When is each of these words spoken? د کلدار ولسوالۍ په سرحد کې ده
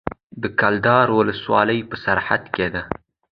د 0.41 0.43
کلدار 0.59 1.07
ولسوالۍ 1.17 1.79
په 1.89 1.95
سرحد 2.03 2.43
کې 2.55 2.67
ده 2.73 2.81